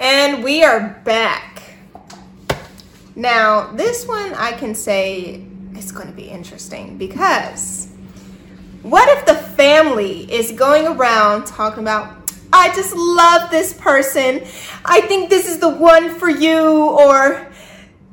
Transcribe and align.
And 0.00 0.42
we 0.42 0.64
are 0.64 0.98
back. 1.04 1.62
Now, 3.14 3.70
this 3.72 4.08
one 4.08 4.32
I 4.32 4.52
can 4.52 4.74
say 4.74 5.44
is 5.76 5.92
going 5.92 6.06
to 6.06 6.14
be 6.14 6.26
interesting 6.26 6.96
because 6.96 7.92
what 8.80 9.10
if 9.18 9.26
the 9.26 9.34
family 9.34 10.20
is 10.32 10.52
going 10.52 10.86
around 10.86 11.44
talking 11.44 11.82
about, 11.82 12.32
I 12.50 12.74
just 12.74 12.96
love 12.96 13.50
this 13.50 13.74
person, 13.74 14.42
I 14.86 15.02
think 15.02 15.28
this 15.28 15.46
is 15.46 15.58
the 15.58 15.68
one 15.68 16.18
for 16.18 16.30
you, 16.30 16.88
or 16.88 17.46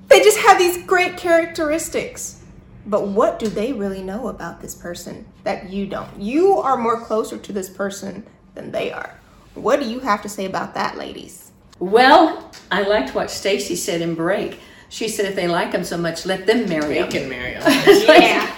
they 0.09 0.19
just 0.19 0.39
have 0.39 0.59
these 0.59 0.83
great 0.85 1.15
characteristics. 1.15 2.43
But 2.85 3.07
what 3.07 3.39
do 3.39 3.47
they 3.47 3.71
really 3.71 4.03
know 4.03 4.27
about 4.27 4.59
this 4.59 4.75
person 4.75 5.25
that 5.45 5.69
you 5.69 5.87
don't? 5.87 6.19
You 6.19 6.57
are 6.57 6.75
more 6.75 6.99
closer 6.99 7.37
to 7.37 7.53
this 7.53 7.69
person 7.69 8.27
than 8.55 8.73
they 8.73 8.91
are. 8.91 9.17
What 9.53 9.79
do 9.79 9.89
you 9.89 10.01
have 10.01 10.21
to 10.23 10.29
say 10.29 10.43
about 10.43 10.73
that, 10.73 10.97
ladies? 10.97 11.46
Well, 11.79 12.51
I 12.71 12.81
liked 12.83 13.13
what 13.15 13.29
Stacy 13.31 13.75
said 13.75 14.01
in 14.01 14.15
break. 14.15 14.59
She 14.89 15.07
said 15.09 15.25
if 15.25 15.35
they 15.35 15.47
like 15.47 15.71
them 15.71 15.83
so 15.83 15.97
much, 15.97 16.25
let 16.25 16.47
them 16.47 16.67
marry 16.69 16.95
They 16.95 17.01
them. 17.01 17.09
can 17.11 17.29
marry 17.29 17.53
them. 17.53 17.63
Yeah. 18.21 18.53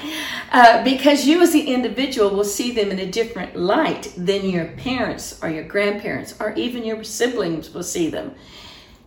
Uh, 0.52 0.84
because 0.84 1.28
you 1.28 1.42
as 1.42 1.52
the 1.52 1.62
individual 1.72 2.32
will 2.32 2.44
see 2.44 2.72
them 2.72 2.90
in 2.90 2.98
a 3.00 3.06
different 3.06 3.56
light 3.56 4.12
than 4.18 4.50
your 4.50 4.66
parents 4.66 5.40
or 5.44 5.50
your 5.50 5.64
grandparents 5.64 6.34
or 6.40 6.54
even 6.54 6.84
your 6.84 7.04
siblings 7.04 7.72
will 7.72 7.84
see 7.84 8.10
them. 8.10 8.34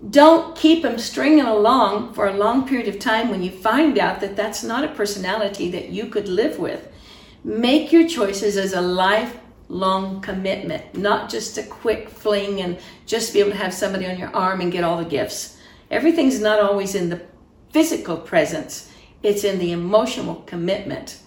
Don't 0.08 0.54
keep 0.56 0.82
them 0.82 0.98
stringing 0.98 1.44
along 1.44 2.12
for 2.14 2.26
a 2.28 2.36
long 2.36 2.66
period 2.68 2.88
of 2.88 3.00
time 3.00 3.28
when 3.28 3.42
you 3.42 3.50
find 3.50 3.98
out 3.98 4.20
that 4.20 4.36
that's 4.36 4.62
not 4.62 4.84
a 4.84 4.88
personality 4.94 5.68
that 5.72 5.88
you 5.88 6.06
could 6.06 6.28
live 6.28 6.58
with. 6.60 6.88
Make 7.44 7.92
your 7.92 8.06
choices 8.08 8.56
as 8.56 8.72
a 8.72 8.80
lifelong 9.68 10.20
commitment, 10.20 10.96
not 10.96 11.30
just 11.30 11.58
a 11.58 11.62
quick 11.62 12.08
fling 12.08 12.60
and 12.60 12.78
just 13.06 13.32
be 13.32 13.40
able 13.40 13.50
to 13.50 13.56
have 13.56 13.74
somebody 13.74 14.06
on 14.06 14.18
your 14.18 14.34
arm 14.34 14.60
and 14.60 14.72
get 14.72 14.84
all 14.84 14.98
the 14.98 15.04
gifts. 15.04 15.58
Everything's 15.90 16.40
not 16.40 16.60
always 16.60 16.94
in 16.94 17.08
the 17.08 17.22
physical 17.70 18.16
presence, 18.16 18.92
it's 19.22 19.44
in 19.44 19.58
the 19.58 19.72
emotional 19.72 20.36
commitment. 20.46 21.18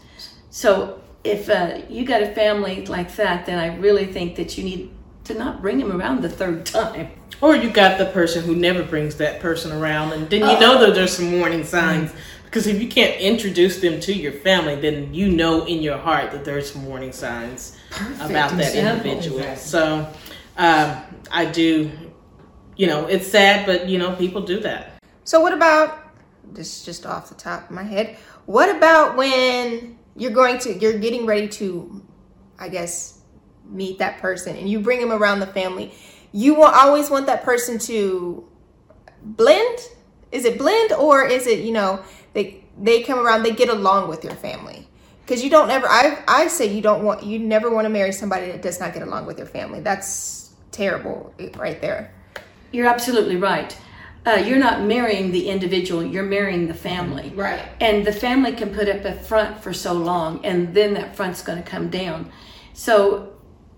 So 0.50 1.02
if 1.24 1.50
uh, 1.50 1.82
you 1.90 2.06
got 2.06 2.22
a 2.22 2.34
family 2.34 2.86
like 2.86 3.16
that, 3.16 3.46
then 3.46 3.58
I 3.58 3.76
really 3.78 4.06
think 4.06 4.36
that 4.36 4.58
you 4.58 4.64
need 4.64 4.92
to 5.24 5.34
not 5.34 5.62
bring 5.62 5.80
them 5.80 5.92
around 5.92 6.22
the 6.22 6.30
third 6.30 6.66
time. 6.66 7.09
Or 7.42 7.56
you 7.56 7.70
got 7.70 7.98
the 7.98 8.06
person 8.06 8.44
who 8.44 8.56
never 8.56 8.84
brings 8.84 9.18
that 9.18 9.42
person 9.42 9.72
around, 9.72 10.14
and 10.14 10.30
then 10.30 10.42
you 10.42 10.59
know 10.59 10.80
that 10.80 10.96
there's 10.96 11.18
some 11.18 11.34
warning 11.34 11.66
signs. 11.66 12.14
Because 12.46 12.68
if 12.68 12.82
you 12.82 12.88
can't 12.88 13.20
introduce 13.20 13.82
them 13.82 14.00
to 14.02 14.14
your 14.14 14.32
family, 14.32 14.76
then 14.76 15.14
you 15.14 15.30
know 15.30 15.66
in 15.66 15.82
your 15.82 15.98
heart 15.98 16.32
that 16.32 16.46
there's 16.46 16.72
some 16.72 16.86
warning 16.86 17.12
signs 17.12 17.78
about 18.20 18.52
that 18.52 18.74
example. 18.76 19.12
individual. 19.12 19.56
So 19.56 20.10
um, 20.58 20.98
I 21.32 21.46
do, 21.46 21.92
you 22.78 22.88
know, 22.88 23.08
it's 23.08 23.28
sad, 23.28 23.66
but 23.66 23.90
you 23.90 23.98
know, 23.98 24.16
people 24.16 24.42
do 24.42 24.60
that. 24.62 24.94
So 25.24 25.42
what 25.42 25.54
about 25.54 26.06
this 26.54 26.80
is 26.80 26.86
just 26.86 27.06
off 27.06 27.30
the 27.30 27.36
top 27.36 27.66
of 27.66 27.72
my 27.72 27.84
head. 27.84 28.18
What 28.46 28.74
about 28.74 29.18
when 29.18 29.98
you're 30.16 30.32
going 30.32 30.59
to 30.59 30.74
you're 30.78 30.98
getting 30.98 31.26
ready 31.26 31.48
to 31.50 32.02
I 32.58 32.70
guess 32.70 33.20
meet 33.70 34.00
that 34.00 34.20
person 34.20 34.56
and 34.56 34.70
you 34.70 34.80
bring 34.80 35.00
them 35.00 35.12
around 35.12 35.40
the 35.40 35.48
family. 35.48 35.94
You 36.32 36.56
will 36.56 36.64
always 36.66 37.09
want 37.09 37.28
that 37.28 37.44
person 37.44 37.80
to 37.80 38.48
blend? 39.22 39.80
Is 40.32 40.46
it 40.46 40.58
blend 40.58 40.92
or 40.94 41.26
is 41.26 41.48
it, 41.48 41.59
you 41.59 41.72
know, 41.72 42.04
they 42.36 42.64
they 42.80 43.02
come 43.02 43.17
around, 43.17 43.41
they 43.41 43.55
get 43.55 43.69
along 43.69 44.09
with 44.09 44.23
your 44.23 44.36
family? 44.36 44.88
Because 45.22 45.44
you 45.44 45.50
don't 45.50 45.72
ever 45.72 45.88
I 45.89 46.23
I 46.28 46.47
say 46.47 46.72
you 46.72 46.81
don't 46.81 47.03
want 47.03 47.23
you 47.23 47.39
never 47.39 47.72
want 47.72 47.86
to 47.86 47.89
marry 47.89 48.11
somebody 48.11 48.52
that 48.52 48.61
does 48.61 48.80
not 48.80 48.94
get 48.94 49.02
along 49.02 49.25
with 49.25 49.39
your 49.39 49.47
family. 49.47 49.80
That's 49.80 50.52
terrible 50.72 51.33
right 51.56 51.81
there. 51.81 52.13
You're 52.72 52.88
absolutely 52.88 53.38
right. 53.38 53.75
Uh, 54.25 54.44
you're 54.45 54.58
not 54.58 54.81
marrying 54.81 55.31
the 55.31 55.50
individual, 55.50 56.03
you're 56.03 56.23
marrying 56.23 56.67
the 56.67 56.73
family. 56.73 57.31
Right. 57.36 57.61
And 57.80 58.06
the 58.06 58.11
family 58.11 58.53
can 58.53 58.73
put 58.73 58.89
up 58.89 59.06
a 59.06 59.13
front 59.13 59.61
for 59.61 59.72
so 59.72 59.94
long, 59.94 60.44
and 60.44 60.73
then 60.73 60.95
that 60.95 61.16
front's 61.16 61.44
going 61.44 61.62
to 61.62 61.69
come 61.69 61.90
down. 61.90 62.31
So, 62.74 63.34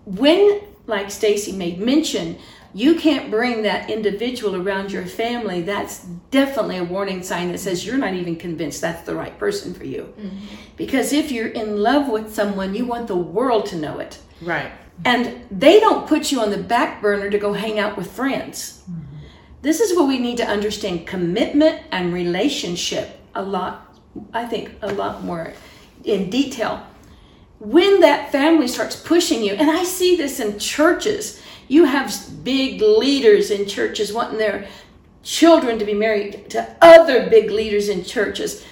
when, 0.06 0.62
like 0.86 1.10
Stacy 1.10 1.52
made 1.52 1.78
mention, 1.78 2.38
you 2.74 2.96
can't 2.96 3.30
bring 3.30 3.62
that 3.62 3.88
individual 3.90 4.56
around 4.56 4.92
your 4.92 5.06
family, 5.06 5.62
that's 5.62 6.04
definitely 6.30 6.76
a 6.76 6.84
warning 6.84 7.22
sign 7.22 7.50
that 7.52 7.58
says 7.58 7.86
you're 7.86 7.98
not 7.98 8.14
even 8.14 8.36
convinced 8.36 8.80
that's 8.80 9.02
the 9.06 9.14
right 9.14 9.36
person 9.38 9.74
for 9.74 9.84
you. 9.84 10.12
Mm-hmm. 10.18 10.38
Because 10.76 11.12
if 11.12 11.32
you're 11.32 11.48
in 11.48 11.82
love 11.82 12.08
with 12.08 12.34
someone, 12.34 12.74
you 12.74 12.84
want 12.84 13.08
the 13.08 13.16
world 13.16 13.66
to 13.66 13.76
know 13.76 13.98
it. 13.98 14.18
Right. 14.42 14.70
And 15.04 15.46
they 15.50 15.80
don't 15.80 16.06
put 16.06 16.30
you 16.30 16.40
on 16.40 16.50
the 16.50 16.58
back 16.58 17.00
burner 17.00 17.30
to 17.30 17.38
go 17.38 17.52
hang 17.52 17.78
out 17.78 17.96
with 17.96 18.10
friends. 18.10 18.82
Mm-hmm. 18.82 19.02
This 19.62 19.80
is 19.80 19.96
where 19.96 20.06
we 20.06 20.18
need 20.18 20.36
to 20.36 20.46
understand 20.46 21.06
commitment 21.06 21.82
and 21.90 22.12
relationship 22.12 23.20
a 23.34 23.42
lot, 23.42 23.96
I 24.32 24.44
think, 24.46 24.74
a 24.82 24.92
lot 24.92 25.24
more 25.24 25.54
in 26.04 26.30
detail. 26.30 26.86
When 27.58 28.00
that 28.00 28.30
family 28.30 28.68
starts 28.68 28.94
pushing 28.94 29.42
you, 29.42 29.54
and 29.54 29.70
I 29.70 29.82
see 29.82 30.16
this 30.16 30.38
in 30.38 30.58
churches, 30.60 31.42
you 31.68 31.84
have 31.84 32.12
big 32.42 32.80
leaders 32.80 33.50
in 33.50 33.66
churches 33.66 34.12
wanting 34.12 34.38
their 34.38 34.66
children 35.22 35.78
to 35.78 35.84
be 35.84 35.94
married 35.94 36.48
to 36.50 36.76
other 36.80 37.28
big 37.28 37.50
leaders 37.50 37.88
in 37.88 38.02
churches 38.02 38.64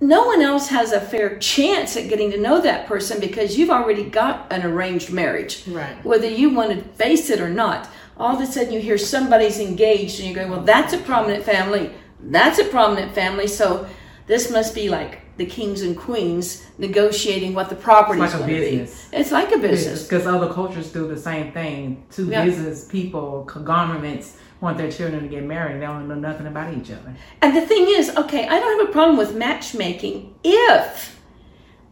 no 0.00 0.26
one 0.26 0.42
else 0.42 0.68
has 0.68 0.92
a 0.92 1.00
fair 1.00 1.38
chance 1.38 1.96
at 1.96 2.08
getting 2.08 2.30
to 2.30 2.40
know 2.40 2.60
that 2.60 2.86
person 2.86 3.20
because 3.20 3.56
you've 3.56 3.70
already 3.70 4.04
got 4.04 4.52
an 4.52 4.64
arranged 4.64 5.12
marriage. 5.12 5.66
Right. 5.66 6.04
Whether 6.04 6.28
you 6.28 6.50
want 6.50 6.70
to 6.70 6.82
face 6.96 7.30
it 7.30 7.40
or 7.40 7.50
not. 7.50 7.88
All 8.16 8.36
of 8.36 8.40
a 8.40 8.46
sudden 8.46 8.72
you 8.72 8.80
hear 8.80 8.98
somebody's 8.98 9.58
engaged 9.58 10.20
and 10.20 10.28
you're 10.28 10.36
going, 10.36 10.50
well, 10.50 10.62
that's 10.62 10.92
a 10.92 10.98
prominent 10.98 11.44
family. 11.44 11.90
That's 12.20 12.58
a 12.58 12.64
prominent 12.64 13.14
family. 13.14 13.46
So 13.46 13.88
this 14.26 14.50
must 14.50 14.74
be 14.74 14.88
like 14.88 15.20
the 15.36 15.46
kings 15.46 15.82
and 15.82 15.96
queens 15.96 16.64
negotiating 16.78 17.54
what 17.54 17.68
the 17.68 17.74
property 17.76 18.20
It's 18.22 18.34
is 18.34 18.40
like 18.40 18.48
a 18.48 18.52
to 18.52 18.60
be. 18.60 18.60
business. 18.76 19.08
It's 19.12 19.32
like 19.32 19.52
a 19.52 19.58
business. 19.58 20.02
Because 20.04 20.26
other 20.26 20.52
cultures 20.52 20.92
do 20.92 21.08
the 21.08 21.16
same 21.16 21.52
thing. 21.52 22.04
Two 22.10 22.26
Yeah. 22.26 22.44
business 22.44 22.84
people, 22.84 23.44
conglomerates, 23.46 24.36
want 24.60 24.78
their 24.78 24.90
children 24.90 25.22
to 25.22 25.28
get 25.28 25.42
married. 25.44 25.80
They 25.82 25.86
don't 25.86 26.08
know 26.08 26.14
nothing 26.14 26.46
about 26.46 26.72
each 26.74 26.90
other. 26.90 27.14
And 27.42 27.56
the 27.56 27.60
thing 27.62 27.86
is, 27.88 28.14
okay, 28.16 28.46
I 28.46 28.58
don't 28.60 28.78
have 28.80 28.88
a 28.88 28.92
problem 28.92 29.16
with 29.18 29.34
matchmaking 29.34 30.34
if 30.44 31.18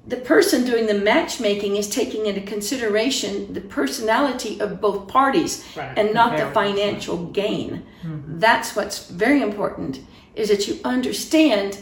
the 0.07 0.17
person 0.17 0.65
doing 0.65 0.87
the 0.87 0.95
matchmaking 0.95 1.77
is 1.77 1.89
taking 1.89 2.27
into 2.27 2.41
consideration 2.41 3.53
the 3.55 3.61
personality 3.61 4.59
of 4.61 4.81
both 4.81 5.07
parties 5.07 5.65
Right. 5.77 5.93
and 5.97 6.13
not 6.15 6.37
the 6.37 6.47
financial 6.47 7.27
gain. 7.27 7.83
Mm-hmm. 8.05 8.39
That's 8.41 8.75
what's 8.75 9.09
very 9.11 9.43
important 9.43 10.01
is 10.35 10.49
that 10.49 10.67
you 10.67 10.79
understand 10.85 11.79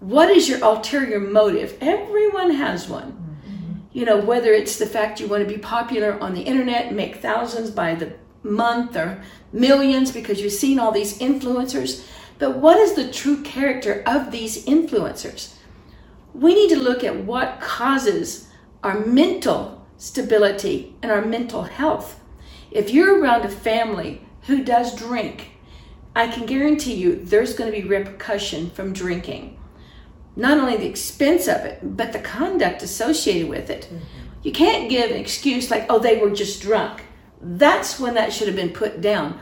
what 0.00 0.30
is 0.30 0.48
your 0.48 0.62
ulterior 0.62 1.18
motive. 1.18 1.76
Everyone 1.80 2.50
has 2.50 2.88
one. 2.88 3.22
You 3.92 4.04
know, 4.04 4.18
whether 4.18 4.52
it's 4.52 4.78
the 4.78 4.86
fact 4.86 5.20
you 5.20 5.26
want 5.26 5.48
to 5.48 5.54
be 5.54 5.58
popular 5.58 6.20
on 6.20 6.34
the 6.34 6.42
internet, 6.42 6.92
make 6.92 7.16
thousands 7.16 7.70
by 7.70 7.94
the 7.94 8.12
month 8.42 8.94
or 8.94 9.22
millions 9.52 10.12
because 10.12 10.40
you've 10.40 10.52
seen 10.52 10.78
all 10.78 10.92
these 10.92 11.18
influencers. 11.18 12.06
But 12.38 12.58
what 12.58 12.76
is 12.76 12.92
the 12.92 13.10
true 13.10 13.42
character 13.42 14.02
of 14.06 14.30
these 14.30 14.66
influencers? 14.66 15.54
We 16.34 16.54
need 16.54 16.68
to 16.70 16.82
look 16.82 17.02
at 17.02 17.24
what 17.24 17.60
causes 17.62 18.48
our 18.82 19.00
mental 19.00 19.86
stability 19.96 20.94
and 21.02 21.10
our 21.10 21.24
mental 21.24 21.62
health. 21.62 22.20
If 22.70 22.90
you're 22.90 23.18
around 23.18 23.46
a 23.46 23.48
family 23.48 24.20
who 24.42 24.62
does 24.62 24.94
drink, 24.94 25.52
I 26.14 26.28
can 26.28 26.44
guarantee 26.44 26.94
you 26.94 27.16
there's 27.16 27.54
going 27.54 27.72
to 27.72 27.80
be 27.80 27.88
repercussion 27.88 28.68
from 28.70 28.92
drinking 28.92 29.56
not 30.36 30.58
only 30.58 30.76
the 30.76 30.86
expense 30.86 31.48
of 31.48 31.64
it, 31.64 31.96
but 31.96 32.12
the 32.12 32.18
conduct 32.18 32.82
associated 32.82 33.48
with 33.48 33.70
it. 33.70 33.86
Mm-hmm. 33.86 34.04
You 34.42 34.52
can't 34.52 34.90
give 34.90 35.10
an 35.10 35.16
excuse 35.16 35.70
like, 35.70 35.86
oh, 35.88 35.98
they 35.98 36.18
were 36.18 36.30
just 36.30 36.62
drunk. 36.62 37.02
That's 37.40 37.98
when 37.98 38.14
that 38.14 38.32
should 38.32 38.46
have 38.46 38.56
been 38.56 38.70
put 38.70 39.00
down. 39.00 39.40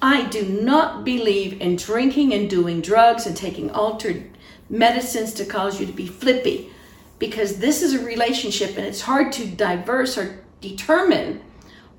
I 0.00 0.24
do 0.26 0.44
not 0.44 1.04
believe 1.04 1.60
in 1.60 1.76
drinking 1.76 2.34
and 2.34 2.50
doing 2.50 2.80
drugs 2.80 3.26
and 3.26 3.36
taking 3.36 3.70
altered 3.70 4.24
medicines 4.68 5.32
to 5.34 5.44
cause 5.44 5.78
you 5.78 5.86
to 5.86 5.92
be 5.92 6.06
flippy 6.06 6.70
because 7.18 7.58
this 7.58 7.82
is 7.82 7.94
a 7.94 8.04
relationship 8.04 8.70
and 8.76 8.84
it's 8.84 9.02
hard 9.02 9.30
to 9.32 9.46
diverse 9.46 10.18
or 10.18 10.42
determine 10.60 11.40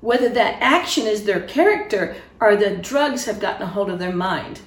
whether 0.02 0.28
that 0.28 0.58
action 0.60 1.06
is 1.06 1.24
their 1.24 1.40
character 1.40 2.14
or 2.40 2.56
the 2.56 2.76
drugs 2.76 3.24
have 3.24 3.40
gotten 3.40 3.62
a 3.62 3.66
hold 3.66 3.88
of 3.88 3.98
their 3.98 4.14
mind. 4.14 4.60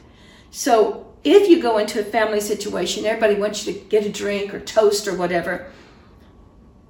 So 0.52 1.08
if 1.24 1.50
you 1.50 1.62
go 1.62 1.78
into 1.78 2.00
a 2.00 2.04
family 2.04 2.40
situation, 2.40 3.06
everybody 3.06 3.36
wants 3.36 3.66
you 3.66 3.74
to 3.74 3.80
get 3.80 4.06
a 4.06 4.10
drink 4.10 4.54
or 4.54 4.60
toast 4.60 5.08
or 5.08 5.16
whatever, 5.16 5.72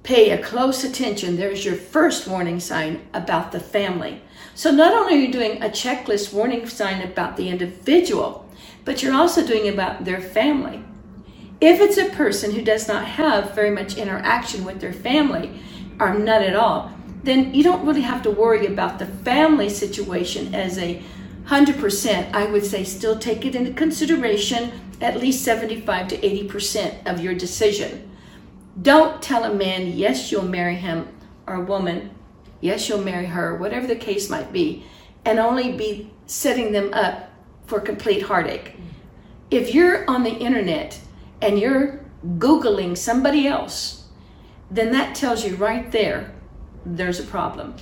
pay 0.02 0.30
a 0.30 0.42
close 0.42 0.84
attention. 0.84 1.36
There's 1.36 1.64
your 1.64 1.74
first 1.74 2.26
warning 2.26 2.60
sign 2.60 3.06
about 3.12 3.52
the 3.52 3.60
family. 3.60 4.22
So 4.54 4.70
not 4.70 4.92
only 4.92 5.14
are 5.14 5.18
you 5.18 5.32
doing 5.32 5.62
a 5.62 5.68
checklist 5.68 6.32
warning 6.32 6.66
sign 6.68 7.02
about 7.02 7.36
the 7.36 7.48
individual, 7.48 8.48
but 8.84 9.02
you're 9.02 9.14
also 9.14 9.46
doing 9.46 9.68
about 9.68 10.04
their 10.04 10.20
family. 10.20 10.82
If 11.60 11.80
it's 11.80 11.98
a 11.98 12.14
person 12.16 12.52
who 12.52 12.62
does 12.62 12.86
not 12.86 13.04
have 13.04 13.54
very 13.54 13.70
much 13.70 13.96
interaction 13.96 14.64
with 14.64 14.80
their 14.80 14.92
family, 14.92 15.60
or 16.00 16.14
none 16.14 16.42
at 16.42 16.54
all, 16.54 16.92
then 17.24 17.52
you 17.52 17.62
don't 17.62 17.84
really 17.84 18.02
have 18.02 18.22
to 18.22 18.30
worry 18.30 18.66
about 18.66 18.98
the 18.98 19.06
family 19.06 19.68
situation 19.68 20.54
as 20.54 20.78
a 20.78 21.02
100%, 21.48 22.34
I 22.34 22.44
would 22.44 22.64
say 22.64 22.84
still 22.84 23.18
take 23.18 23.46
it 23.46 23.54
into 23.54 23.72
consideration 23.72 24.70
at 25.00 25.18
least 25.18 25.44
75 25.44 26.08
to 26.08 26.18
80% 26.18 27.10
of 27.10 27.20
your 27.20 27.32
decision. 27.32 28.10
Don't 28.82 29.22
tell 29.22 29.44
a 29.44 29.54
man, 29.54 29.96
yes, 29.96 30.30
you'll 30.30 30.42
marry 30.42 30.76
him, 30.76 31.08
or 31.46 31.54
a 31.54 31.64
woman, 31.64 32.14
yes, 32.60 32.86
you'll 32.88 33.02
marry 33.02 33.24
her, 33.26 33.56
whatever 33.56 33.86
the 33.86 33.96
case 33.96 34.28
might 34.28 34.52
be, 34.52 34.84
and 35.24 35.38
only 35.38 35.72
be 35.72 36.12
setting 36.26 36.72
them 36.72 36.92
up 36.92 37.30
for 37.66 37.80
complete 37.80 38.22
heartache. 38.22 38.76
If 39.50 39.74
you're 39.74 40.08
on 40.08 40.24
the 40.24 40.36
internet 40.36 41.00
and 41.40 41.58
you're 41.58 42.04
Googling 42.36 42.94
somebody 42.94 43.46
else, 43.46 44.04
then 44.70 44.92
that 44.92 45.16
tells 45.16 45.46
you 45.46 45.56
right 45.56 45.90
there 45.92 46.34
there's 46.84 47.20
a 47.20 47.24
problem. 47.24 47.74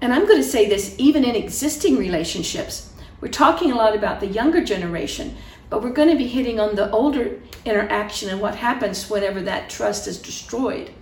And 0.00 0.12
I'm 0.12 0.26
going 0.26 0.40
to 0.40 0.48
say 0.48 0.68
this 0.68 0.94
even 0.98 1.24
in 1.24 1.34
existing 1.34 1.96
relationships. 1.96 2.87
We're 3.20 3.28
talking 3.28 3.72
a 3.72 3.76
lot 3.76 3.96
about 3.96 4.20
the 4.20 4.26
younger 4.26 4.62
generation, 4.62 5.36
but 5.70 5.82
we're 5.82 5.90
going 5.90 6.10
to 6.10 6.16
be 6.16 6.28
hitting 6.28 6.60
on 6.60 6.76
the 6.76 6.90
older 6.90 7.40
interaction 7.64 8.30
and 8.30 8.40
what 8.40 8.56
happens 8.56 9.10
whenever 9.10 9.42
that 9.42 9.68
trust 9.68 10.06
is 10.06 10.20
destroyed. 10.20 10.92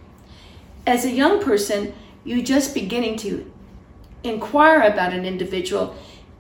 As 0.87 1.05
a 1.05 1.11
young 1.11 1.43
person, 1.43 1.95
you 2.25 2.43
just 2.43 2.75
beginning 2.75 3.17
to 3.19 3.51
inquire 4.25 4.81
about 4.81 5.13
an 5.13 5.25
individual, 5.25 5.95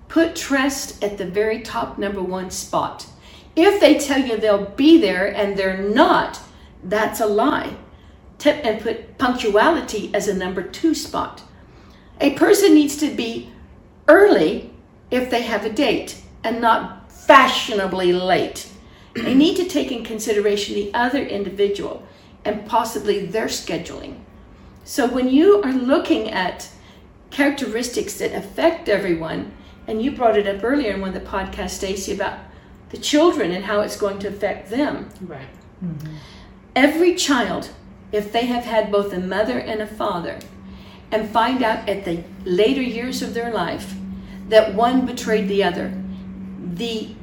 put 0.09 0.35
trust 0.35 1.03
at 1.03 1.19
the 1.19 1.27
very 1.27 1.61
top 1.61 1.99
number 1.99 2.23
one 2.23 2.51
spot. 2.51 3.07
If 3.55 3.81
they 3.81 3.99
tell 3.99 4.21
you 4.21 4.37
they'll 4.37 4.67
be 4.67 4.99
there 4.99 5.35
and 5.35 5.57
they're 5.57 5.83
not, 5.83 6.41
that's 6.83 7.21
a 7.21 7.27
lie. 7.27 7.77
Tip 8.39 8.65
and 8.65 8.81
put 8.81 9.19
punctuality 9.19 10.11
as 10.15 10.29
a 10.29 10.35
number 10.35 10.63
two 10.63 10.95
spot. 10.95 11.43
A 12.21 12.35
person 12.35 12.75
needs 12.75 12.97
to 12.99 13.15
be 13.15 13.51
early 14.09 14.73
if 15.11 15.31
they 15.31 15.43
have 15.43 15.65
a 15.65 15.73
date 15.73 16.21
and 16.43 16.61
not 16.61 17.11
fashionably 17.11 18.13
late. 18.13 18.69
They 19.15 19.35
need 19.35 19.57
to 19.57 19.65
take 19.65 19.91
in 19.91 20.05
consideration 20.05 20.75
the 20.75 20.93
other 20.93 21.23
individual 21.23 22.07
and 22.45 22.67
possibly 22.67 23.25
their 23.25 23.47
scheduling. 23.47 24.19
So 24.85 25.07
when 25.07 25.29
you 25.29 25.63
are 25.63 25.73
looking 25.73 26.31
at 26.31 26.69
characteristics 27.31 28.15
that 28.19 28.35
affect 28.35 28.89
everyone, 28.89 29.53
and 29.87 30.03
you 30.03 30.11
brought 30.13 30.37
it 30.37 30.47
up 30.47 30.63
earlier 30.63 30.93
in 30.93 31.01
one 31.01 31.15
of 31.15 31.23
the 31.23 31.29
podcasts, 31.29 31.71
Stacy, 31.71 32.13
about 32.15 32.39
the 32.91 32.99
children 32.99 33.53
and 33.53 33.65
how 33.65 33.81
it's 33.81 33.97
going 33.97 34.19
to 34.21 34.29
affect 34.29 34.71
them. 34.71 35.09
Right. 35.21 35.49
Mm-hmm. 35.85 36.15
Every 36.75 37.15
child, 37.15 37.71
if 38.13 38.33
they 38.33 38.47
have 38.47 38.65
had 38.65 38.93
both 38.93 39.13
a 39.13 39.21
mother 39.21 39.59
and 39.59 39.81
a 39.81 39.87
father, 39.87 40.39
and 41.11 41.29
find 41.31 41.63
out 41.63 41.89
at 41.89 42.05
the 42.05 42.23
later 42.45 42.83
years 42.83 43.23
of 43.23 43.33
their 43.35 43.53
life 43.53 43.95
that 44.49 44.75
one 44.75 45.07
betrayed 45.07 45.49
the 45.49 45.65
other, 45.65 45.93
the 46.75 47.15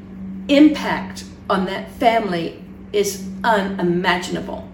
impact 0.48 1.25
on 1.50 1.66
that 1.66 1.92
family 1.92 2.64
is 2.92 3.28
unimaginable. 3.44 4.70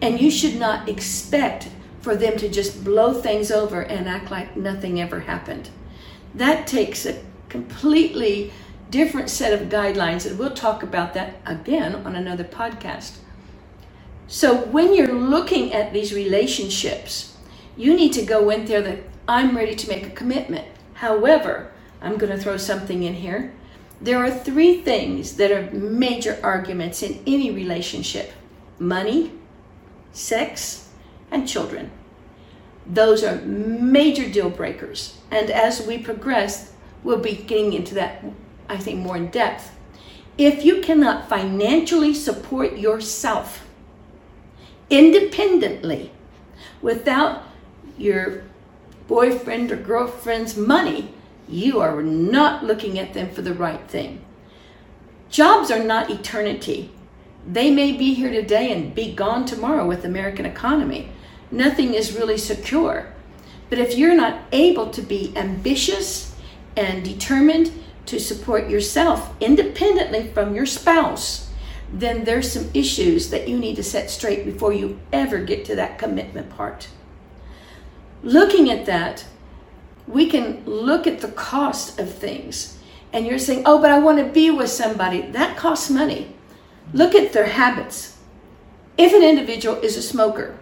And 0.00 0.20
you 0.20 0.30
should 0.30 0.56
not 0.56 0.88
expect 0.88 1.68
for 2.00 2.16
them 2.16 2.36
to 2.38 2.48
just 2.48 2.82
blow 2.84 3.12
things 3.12 3.50
over 3.50 3.82
and 3.82 4.08
act 4.08 4.30
like 4.30 4.56
nothing 4.56 5.00
ever 5.00 5.20
happened. 5.20 5.70
That 6.34 6.66
takes 6.66 7.06
a 7.06 7.22
completely 7.48 8.52
different 8.90 9.30
set 9.30 9.52
of 9.52 9.68
guidelines, 9.68 10.26
and 10.26 10.38
we'll 10.38 10.54
talk 10.54 10.82
about 10.82 11.14
that 11.14 11.36
again 11.46 11.94
on 11.94 12.16
another 12.16 12.44
podcast. 12.44 13.18
So, 14.26 14.64
when 14.66 14.94
you're 14.94 15.12
looking 15.12 15.72
at 15.72 15.92
these 15.92 16.14
relationships, 16.14 17.36
you 17.76 17.94
need 17.94 18.12
to 18.14 18.24
go 18.24 18.50
in 18.50 18.64
there 18.64 18.82
that 18.82 18.98
I'm 19.28 19.56
ready 19.56 19.74
to 19.74 19.88
make 19.88 20.06
a 20.06 20.10
commitment. 20.10 20.66
However, 20.94 21.70
I'm 22.02 22.18
going 22.18 22.36
to 22.36 22.42
throw 22.42 22.56
something 22.56 23.04
in 23.04 23.14
here. 23.14 23.52
There 24.00 24.18
are 24.18 24.30
three 24.30 24.82
things 24.82 25.36
that 25.36 25.52
are 25.52 25.70
major 25.70 26.38
arguments 26.42 27.02
in 27.02 27.22
any 27.26 27.50
relationship 27.50 28.32
money, 28.78 29.30
sex, 30.12 30.88
and 31.30 31.48
children. 31.48 31.90
Those 32.84 33.22
are 33.22 33.36
major 33.42 34.28
deal 34.28 34.50
breakers. 34.50 35.18
And 35.30 35.50
as 35.50 35.86
we 35.86 35.98
progress, 35.98 36.72
we'll 37.04 37.18
be 37.18 37.36
getting 37.36 37.72
into 37.72 37.94
that, 37.94 38.24
I 38.68 38.76
think, 38.76 38.98
more 38.98 39.16
in 39.16 39.28
depth. 39.28 39.70
If 40.36 40.64
you 40.64 40.80
cannot 40.80 41.28
financially 41.28 42.12
support 42.12 42.76
yourself 42.76 43.64
independently 44.90 46.10
without 46.80 47.44
your 47.96 48.42
boyfriend 49.06 49.70
or 49.70 49.76
girlfriend's 49.76 50.56
money, 50.56 51.14
you 51.48 51.80
are 51.80 52.02
not 52.02 52.64
looking 52.64 52.98
at 52.98 53.14
them 53.14 53.30
for 53.30 53.42
the 53.42 53.54
right 53.54 53.88
thing. 53.88 54.24
Jobs 55.30 55.70
are 55.70 55.82
not 55.82 56.10
eternity. 56.10 56.90
They 57.46 57.70
may 57.70 57.92
be 57.92 58.14
here 58.14 58.30
today 58.30 58.72
and 58.72 58.94
be 58.94 59.14
gone 59.14 59.44
tomorrow 59.44 59.86
with 59.86 60.02
the 60.02 60.08
American 60.08 60.46
economy. 60.46 61.10
Nothing 61.50 61.94
is 61.94 62.16
really 62.16 62.38
secure. 62.38 63.12
But 63.68 63.78
if 63.78 63.96
you're 63.96 64.14
not 64.14 64.42
able 64.52 64.90
to 64.90 65.02
be 65.02 65.32
ambitious 65.36 66.34
and 66.76 67.04
determined 67.04 67.72
to 68.06 68.18
support 68.18 68.68
yourself 68.68 69.34
independently 69.40 70.28
from 70.28 70.54
your 70.54 70.66
spouse, 70.66 71.50
then 71.92 72.24
there's 72.24 72.52
some 72.52 72.70
issues 72.74 73.30
that 73.30 73.48
you 73.48 73.58
need 73.58 73.76
to 73.76 73.82
set 73.82 74.10
straight 74.10 74.44
before 74.44 74.72
you 74.72 74.98
ever 75.12 75.38
get 75.38 75.64
to 75.66 75.76
that 75.76 75.98
commitment 75.98 76.50
part. 76.50 76.88
Looking 78.22 78.70
at 78.70 78.86
that, 78.86 79.24
we 80.06 80.26
can 80.26 80.64
look 80.64 81.06
at 81.06 81.20
the 81.20 81.28
cost 81.28 81.98
of 81.98 82.12
things. 82.12 82.78
And 83.12 83.26
you're 83.26 83.38
saying, 83.38 83.62
oh, 83.66 83.80
but 83.80 83.90
I 83.90 83.98
want 83.98 84.18
to 84.18 84.24
be 84.24 84.50
with 84.50 84.70
somebody. 84.70 85.20
That 85.20 85.56
costs 85.56 85.90
money. 85.90 86.34
Look 86.92 87.14
at 87.14 87.32
their 87.32 87.46
habits. 87.46 88.18
If 88.96 89.12
an 89.14 89.22
individual 89.22 89.76
is 89.76 89.96
a 89.96 90.02
smoker, 90.02 90.58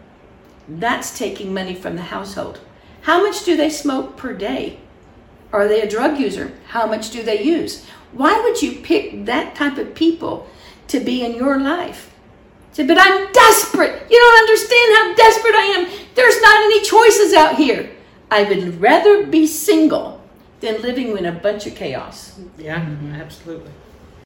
that's 0.68 1.16
taking 1.16 1.52
money 1.54 1.74
from 1.74 1.96
the 1.96 2.02
household. 2.02 2.60
How 3.02 3.22
much 3.22 3.44
do 3.44 3.56
they 3.56 3.70
smoke 3.70 4.16
per 4.16 4.32
day? 4.32 4.78
Are 5.52 5.66
they 5.66 5.80
a 5.80 5.88
drug 5.88 6.18
user? 6.18 6.52
How 6.68 6.86
much 6.86 7.10
do 7.10 7.22
they 7.22 7.42
use? 7.42 7.84
Why 8.12 8.40
would 8.40 8.62
you 8.62 8.80
pick 8.80 9.24
that 9.26 9.54
type 9.54 9.78
of 9.78 9.94
people 9.94 10.48
to 10.88 11.00
be 11.00 11.24
in 11.24 11.34
your 11.34 11.58
life? 11.58 12.14
Say, 12.72 12.86
but 12.86 12.98
I'm 13.00 13.32
desperate. 13.32 14.06
You 14.10 14.18
don't 14.18 14.40
understand 14.42 14.96
how 14.96 15.14
desperate 15.14 15.54
I 15.54 15.64
am. 15.76 16.06
There's 16.14 16.40
not 16.40 16.64
any 16.64 16.82
choices 16.82 17.34
out 17.34 17.56
here. 17.56 17.90
I 18.30 18.44
would 18.44 18.80
rather 18.80 19.26
be 19.26 19.46
single 19.46 20.20
than 20.60 20.80
living 20.82 21.16
in 21.16 21.26
a 21.26 21.32
bunch 21.32 21.66
of 21.66 21.74
chaos. 21.74 22.38
Yeah, 22.58 22.86
absolutely. 23.14 23.72